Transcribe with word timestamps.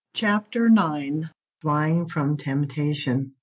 *Chapter 0.15 0.65
IX.* 0.65 1.27
*FLYING 1.61 2.07
FROM 2.09 2.35
TEMPTATION. 2.35 3.33